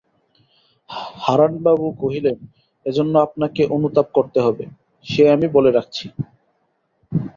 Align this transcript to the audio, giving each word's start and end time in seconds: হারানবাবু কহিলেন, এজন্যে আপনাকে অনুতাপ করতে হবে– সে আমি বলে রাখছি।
হারানবাবু 1.23 1.87
কহিলেন, 2.01 2.37
এজন্যে 2.85 3.17
আপনাকে 3.21 3.61
অনুতাপ 3.75 4.07
করতে 4.17 4.39
হবে– 4.45 4.71
সে 5.05 5.23
আমি 5.35 5.47
বলে 5.55 5.69
রাখছি। 5.71 6.05